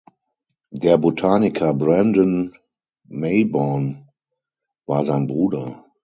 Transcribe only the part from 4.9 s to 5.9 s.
sein Bruder.